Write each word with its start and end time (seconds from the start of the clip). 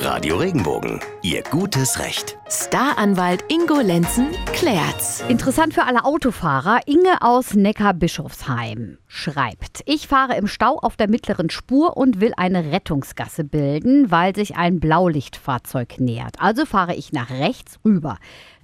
Radio 0.00 0.36
Regenbogen, 0.36 1.00
Ihr 1.22 1.42
gutes 1.42 1.98
Recht. 1.98 2.38
Staranwalt 2.48 3.44
Ingo 3.48 3.80
Lenzen 3.80 4.28
klärt's. 4.52 5.24
Interessant 5.28 5.74
für 5.74 5.84
alle 5.84 6.04
Autofahrer. 6.04 6.80
Inge 6.86 7.20
aus 7.20 7.54
Neckar-Bischofsheim 7.54 8.98
schreibt: 9.08 9.82
Ich 9.86 10.06
fahre 10.06 10.36
im 10.36 10.46
Stau 10.46 10.78
auf 10.78 10.96
der 10.96 11.08
mittleren 11.08 11.50
Spur 11.50 11.96
und 11.96 12.20
will 12.20 12.32
eine 12.36 12.70
Rettungsgasse 12.70 13.42
bilden, 13.42 14.12
weil 14.12 14.36
sich 14.36 14.56
ein 14.56 14.78
Blaulichtfahrzeug 14.78 15.98
nähert. 15.98 16.36
Also 16.38 16.64
fahre 16.64 16.94
ich 16.94 17.12
nach 17.12 17.30
rechts 17.30 17.80
rüber. 17.84 18.18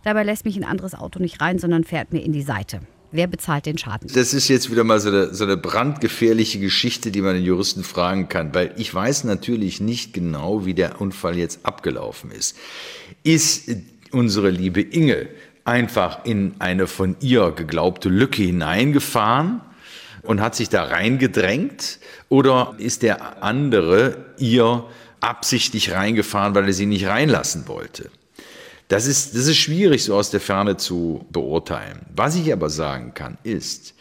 Dabei 0.05 0.23
lässt 0.23 0.45
mich 0.45 0.57
ein 0.57 0.65
anderes 0.65 0.95
Auto 0.95 1.19
nicht 1.19 1.41
rein, 1.41 1.59
sondern 1.59 1.83
fährt 1.83 2.13
mir 2.13 2.23
in 2.23 2.33
die 2.33 2.43
Seite. 2.43 2.81
Wer 3.15 3.29
bezahlt 3.29 3.65
den 3.65 3.79
Schaden? 3.79 4.11
Das 4.13 4.35
ist 4.35 4.49
jetzt 4.49 4.73
wieder 4.73 4.83
mal 4.83 4.99
so 4.99 5.09
eine, 5.09 5.33
so 5.33 5.45
eine 5.45 5.57
brandgefährliche 5.57 6.59
Geschichte, 6.59 7.13
die 7.13 7.21
man 7.21 7.35
den 7.35 7.45
Juristen 7.45 7.85
fragen 7.85 8.29
kann, 8.29 8.53
weil 8.57 8.75
ich 8.77 8.93
weiß 8.93 9.23
natürlich 9.23 9.81
nicht 9.81 10.13
genau, 10.13 10.67
wie 10.67 10.75
der 10.75 11.01
Unfall 11.01 11.39
jetzt 11.39 11.65
abgelaufen 11.65 12.33
ist. 12.33 12.57
Ist 13.23 13.71
unsere 14.11 14.51
liebe 14.51 14.81
Inge 14.81 15.29
einfach 15.65 16.25
in 16.25 16.57
eine 16.59 16.89
von 16.89 17.15
ihr 17.21 17.53
geglaubte 17.53 18.09
Lücke 18.09 18.43
hineingefahren 18.43 19.61
und 20.23 20.41
hat 20.41 20.57
sich 20.57 20.69
da 20.69 20.83
reingedrängt 20.83 22.01
oder 22.29 22.75
ist 22.79 23.05
der 23.05 23.45
andere 23.45 24.25
ihr 24.39 24.87
absichtlich 25.21 25.93
reingefahren, 25.93 26.57
weil 26.57 26.67
er 26.67 26.73
sie 26.73 26.87
nicht 26.87 27.07
reinlassen 27.07 27.69
wollte? 27.69 28.11
Das 28.89 29.07
ist, 29.07 29.35
das 29.35 29.47
ist 29.47 29.57
schwierig 29.57 30.05
so 30.05 30.15
aus 30.15 30.31
der 30.31 30.41
Ferne 30.41 30.77
zu 30.77 31.25
beurteilen. 31.31 32.07
Was 32.15 32.37
ich 32.37 32.53
aber 32.53 32.69
sagen 32.69 33.15
kann, 33.15 33.39
ist, 33.43 33.95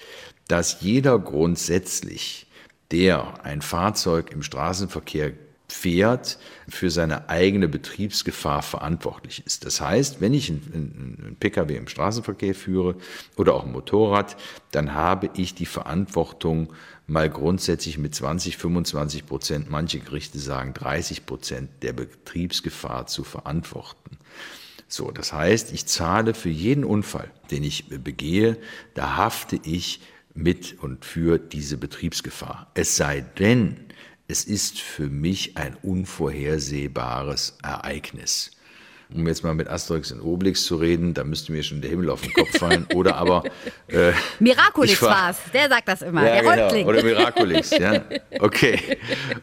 dass 0.47 0.81
jeder 0.81 1.19
grundsätzlich, 1.19 2.47
der 2.91 3.43
ein 3.45 3.61
Fahrzeug 3.61 4.31
im 4.31 4.43
Straßenverkehr 4.43 5.33
fährt, 5.69 6.37
für 6.69 6.89
seine 6.89 7.29
eigene 7.29 7.67
Betriebsgefahr 7.67 8.61
verantwortlich 8.61 9.43
ist. 9.45 9.65
Das 9.65 9.81
heißt, 9.81 10.21
wenn 10.21 10.33
ich 10.33 10.49
einen 10.49 11.37
Pkw 11.39 11.75
im 11.75 11.87
Straßenverkehr 11.87 12.53
führe 12.53 12.95
oder 13.37 13.55
auch 13.55 13.65
ein 13.65 13.71
Motorrad, 13.71 14.37
dann 14.71 14.93
habe 14.93 15.29
ich 15.35 15.55
die 15.55 15.65
Verantwortung, 15.65 16.73
mal 17.07 17.29
grundsätzlich 17.29 17.97
mit 17.97 18.15
20, 18.15 18.57
25 18.57 19.25
Prozent, 19.25 19.69
manche 19.69 19.99
Gerichte 19.99 20.39
sagen 20.39 20.73
30 20.73 21.25
Prozent 21.25 21.69
der 21.81 21.93
Betriebsgefahr 21.93 23.07
zu 23.07 23.23
verantworten. 23.23 24.17
So, 24.87 25.11
das 25.11 25.33
heißt, 25.33 25.73
ich 25.73 25.85
zahle 25.85 26.33
für 26.33 26.49
jeden 26.49 26.83
Unfall, 26.83 27.31
den 27.51 27.63
ich 27.63 27.89
begehe, 27.89 28.57
da 28.93 29.17
hafte 29.17 29.59
ich 29.63 30.01
mit 30.33 30.79
und 30.81 31.05
für 31.05 31.37
diese 31.37 31.77
Betriebsgefahr. 31.77 32.71
Es 32.73 32.95
sei 32.95 33.21
denn, 33.21 33.77
es 34.27 34.45
ist 34.45 34.79
für 34.79 35.09
mich 35.09 35.57
ein 35.57 35.75
unvorhersehbares 35.81 37.57
Ereignis 37.61 38.51
um 39.13 39.27
jetzt 39.27 39.43
mal 39.43 39.53
mit 39.53 39.67
Asterix 39.69 40.11
und 40.11 40.21
Obelix 40.21 40.65
zu 40.65 40.75
reden, 40.75 41.13
da 41.13 41.23
müsste 41.23 41.51
mir 41.51 41.63
schon 41.63 41.81
der 41.81 41.89
Himmel 41.89 42.09
auf 42.09 42.21
den 42.21 42.33
Kopf 42.33 42.57
fallen. 42.57 42.87
Oder 42.93 43.15
aber. 43.15 43.43
Äh, 43.87 44.13
Miraculix 44.39 45.01
war 45.01 45.31
es, 45.31 45.37
der 45.53 45.69
sagt 45.69 45.87
das 45.87 46.01
immer, 46.01 46.25
ja, 46.25 46.41
der 46.41 46.71
genau. 46.71 46.89
Oder 46.89 47.03
Miraculix, 47.03 47.69
ja. 47.71 48.01
Okay. 48.39 48.79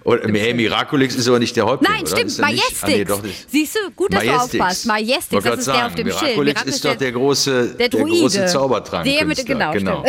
Oder, 0.02 0.28
hey, 0.32 0.54
Miraculix 0.54 1.14
ist 1.14 1.28
aber 1.28 1.38
nicht 1.38 1.54
der 1.56 1.66
Häuptling. 1.66 1.92
Nein, 1.92 2.06
stimmt, 2.06 2.38
Majestix. 2.38 2.82
Ah, 2.82 2.86
nee, 2.88 3.04
doch, 3.04 3.22
Siehst 3.46 3.76
du, 3.76 3.90
gut, 3.92 4.12
dass 4.12 4.24
Majestix. 4.24 4.50
du 4.50 4.58
aufpasst. 4.58 4.86
Majestix, 4.86 5.44
das 5.44 5.58
ist 5.58 5.64
sagen, 5.66 5.78
der 5.78 5.86
auf 5.86 5.94
dem 5.94 6.06
Miraculix 6.06 6.20
Schild. 6.20 6.38
Miraculix 6.38 6.76
ist 6.76 6.84
doch 6.84 6.96
der 6.96 7.12
große, 7.12 7.74
der, 7.78 7.88
der 7.88 8.00
große 8.00 8.46
Zaubertrank. 8.46 9.04
Der 9.04 9.24
mit, 9.24 9.46
genau, 9.46 9.72
genau. 9.72 10.04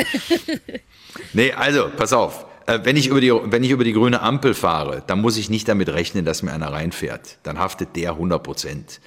nee, 1.34 1.52
also, 1.52 1.90
pass 1.96 2.14
auf. 2.14 2.46
Äh, 2.66 2.80
wenn 2.84 2.96
ich, 2.96 3.08
über 3.08 3.22
die, 3.22 3.32
wenn 3.32 3.64
ich 3.64 3.72
über 3.72 3.84
die 3.84 3.94
grüne 3.94 4.22
Ampel 4.22 4.54
fahre, 4.54 5.04
dann 5.06 5.22
muss 5.22 5.38
ich 5.38 5.50
nicht 5.50 5.68
damit 5.68 5.90
rechnen, 5.90 6.26
dass 6.26 6.42
mir 6.42 6.54
einer 6.54 6.72
reinfährt. 6.72 7.38
Dann 7.44 7.60
haftet 7.60 7.96
der 7.96 8.12
100 8.12 8.42
Prozent. 8.42 9.02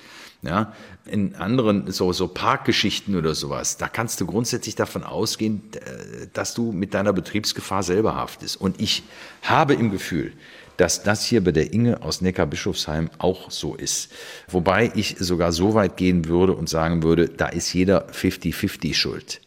Ja, 0.44 0.72
in 1.06 1.34
anderen 1.36 1.90
so, 1.90 2.12
so 2.12 2.28
Parkgeschichten 2.28 3.16
oder 3.16 3.34
sowas, 3.34 3.76
da 3.76 3.88
kannst 3.88 4.20
du 4.20 4.26
grundsätzlich 4.26 4.74
davon 4.74 5.02
ausgehen, 5.02 5.62
äh, 5.74 6.26
dass 6.32 6.54
du 6.54 6.72
mit 6.72 6.92
deiner 6.92 7.12
Betriebsgefahr 7.12 7.82
selber 7.82 8.14
haftest. 8.14 8.60
Und 8.60 8.80
ich 8.80 9.04
habe 9.42 9.74
im 9.74 9.90
Gefühl, 9.90 10.32
dass 10.76 11.02
das 11.02 11.24
hier 11.24 11.42
bei 11.42 11.52
der 11.52 11.72
Inge 11.72 12.02
aus 12.02 12.20
Neckar-Bischofsheim 12.20 13.10
auch 13.18 13.50
so 13.50 13.74
ist. 13.74 14.12
Wobei 14.48 14.92
ich 14.94 15.16
sogar 15.18 15.52
so 15.52 15.74
weit 15.74 15.96
gehen 15.96 16.26
würde 16.26 16.52
und 16.52 16.68
sagen 16.68 17.02
würde, 17.02 17.28
da 17.28 17.46
ist 17.46 17.72
jeder 17.72 18.08
50-50 18.10 18.94
schuld. 18.94 19.40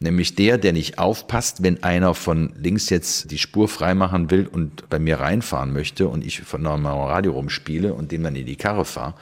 Nämlich 0.00 0.34
der, 0.34 0.58
der 0.58 0.72
nicht 0.72 0.98
aufpasst, 0.98 1.62
wenn 1.62 1.82
einer 1.82 2.14
von 2.14 2.52
links 2.56 2.90
jetzt 2.90 3.30
die 3.30 3.38
Spur 3.38 3.68
freimachen 3.68 4.30
will 4.30 4.46
und 4.46 4.88
bei 4.88 4.98
mir 4.98 5.20
reinfahren 5.20 5.72
möchte 5.72 6.08
und 6.08 6.24
ich 6.24 6.40
von 6.42 6.62
meinem 6.62 6.86
Radio 6.86 7.32
rumspiele 7.32 7.94
und 7.94 8.12
den 8.12 8.22
dann 8.22 8.36
in 8.36 8.46
die 8.46 8.56
Karre 8.56 8.84
fahre. 8.84 9.14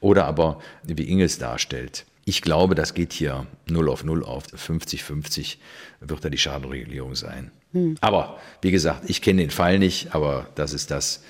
Oder 0.00 0.26
aber, 0.26 0.60
wie 0.84 1.04
Inge 1.04 1.24
es 1.24 1.38
darstellt. 1.38 2.06
Ich 2.24 2.42
glaube, 2.42 2.74
das 2.74 2.94
geht 2.94 3.12
hier 3.12 3.46
0 3.66 3.88
auf 3.88 4.02
0 4.02 4.24
auf. 4.24 4.44
50-50 4.46 5.58
wird 6.00 6.24
da 6.24 6.28
die 6.28 6.38
Schadenregulierung 6.38 7.14
sein. 7.14 7.52
Hm. 7.72 7.96
Aber 8.00 8.40
wie 8.62 8.72
gesagt, 8.72 9.08
ich 9.08 9.22
kenne 9.22 9.42
den 9.42 9.50
Fall 9.50 9.78
nicht, 9.78 10.14
aber 10.14 10.48
das 10.56 10.72
ist 10.72 10.90
das, 10.90 11.22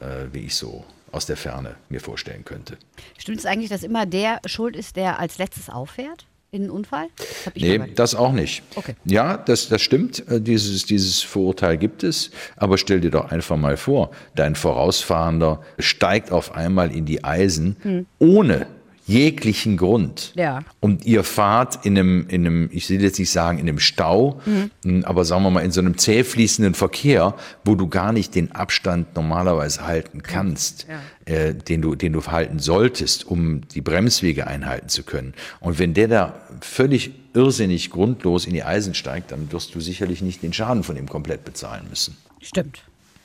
äh, 0.00 0.26
wie 0.32 0.40
ich 0.40 0.56
so 0.56 0.84
aus 1.12 1.26
der 1.26 1.36
Ferne 1.36 1.76
mir 1.88 2.00
vorstellen 2.00 2.44
könnte. 2.44 2.78
Stimmt 3.18 3.38
es 3.38 3.46
eigentlich, 3.46 3.70
dass 3.70 3.82
immer 3.82 4.06
der 4.06 4.40
schuld 4.46 4.76
ist, 4.76 4.96
der 4.96 5.18
als 5.18 5.38
letztes 5.38 5.68
auffährt? 5.68 6.26
In 6.50 6.62
einen 6.62 6.70
Unfall? 6.70 7.08
Das 7.44 7.54
nee, 7.54 7.80
das 7.94 8.14
auch 8.14 8.32
nicht. 8.32 8.62
Okay. 8.74 8.94
Ja, 9.04 9.36
das, 9.36 9.68
das 9.68 9.82
stimmt. 9.82 10.26
Äh, 10.28 10.40
dieses, 10.40 10.84
dieses 10.84 11.22
Vorurteil 11.22 11.78
gibt 11.78 12.02
es. 12.02 12.30
Aber 12.56 12.78
stell 12.78 13.00
dir 13.00 13.10
doch 13.10 13.30
einfach 13.30 13.56
mal 13.56 13.76
vor, 13.76 14.10
dein 14.34 14.54
Vorausfahrender 14.54 15.60
steigt 15.78 16.32
auf 16.32 16.54
einmal 16.54 16.90
in 16.94 17.04
die 17.04 17.24
Eisen, 17.24 17.76
hm. 17.82 18.06
ohne 18.18 18.66
jeglichen 19.10 19.76
Grund. 19.76 20.32
Ja. 20.36 20.60
Und 20.78 21.04
ihr 21.04 21.24
fahrt 21.24 21.84
in 21.84 21.98
einem, 21.98 22.28
in 22.28 22.46
einem, 22.46 22.70
ich 22.72 22.88
will 22.88 23.02
jetzt 23.02 23.18
nicht 23.18 23.30
sagen 23.30 23.58
in 23.58 23.68
einem 23.68 23.78
Stau, 23.78 24.40
mhm. 24.46 25.04
aber 25.04 25.24
sagen 25.24 25.42
wir 25.42 25.50
mal 25.50 25.64
in 25.64 25.72
so 25.72 25.80
einem 25.80 25.98
zäh 25.98 26.24
fließenden 26.24 26.74
Verkehr, 26.74 27.34
wo 27.64 27.74
du 27.74 27.88
gar 27.88 28.12
nicht 28.12 28.34
den 28.34 28.52
Abstand 28.52 29.14
normalerweise 29.16 29.86
halten 29.86 30.22
kannst, 30.22 30.86
ja. 30.88 31.34
äh, 31.34 31.54
den, 31.54 31.82
du, 31.82 31.94
den 31.94 32.12
du 32.12 32.24
halten 32.24 32.58
solltest, 32.58 33.26
um 33.26 33.62
die 33.68 33.80
Bremswege 33.80 34.46
einhalten 34.46 34.88
zu 34.88 35.02
können. 35.02 35.34
Und 35.58 35.78
wenn 35.78 35.92
der 35.94 36.08
da 36.08 36.34
völlig 36.60 37.10
irrsinnig 37.34 37.90
grundlos 37.90 38.46
in 38.46 38.54
die 38.54 38.62
Eisen 38.62 38.94
steigt, 38.94 39.32
dann 39.32 39.50
wirst 39.52 39.74
du 39.74 39.80
sicherlich 39.80 40.22
nicht 40.22 40.42
den 40.42 40.52
Schaden 40.52 40.82
von 40.82 40.96
ihm 40.96 41.08
komplett 41.08 41.44
bezahlen 41.44 41.86
müssen. 41.88 42.16
Stimmt. 42.40 42.82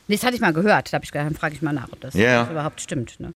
das 0.08 0.24
hatte 0.24 0.36
ich 0.36 0.42
mal 0.42 0.54
gehört. 0.54 0.92
Da 0.92 0.96
habe 0.98 1.06
ich 1.06 1.12
gedacht, 1.12 1.36
frage 1.38 1.56
ich 1.56 1.62
mal 1.62 1.74
nach, 1.74 1.92
ob 1.92 2.02
das, 2.02 2.14
ja. 2.16 2.42
das 2.42 2.52
überhaupt 2.52 2.82
stimmt. 2.82 3.20
Ne? 3.20 3.34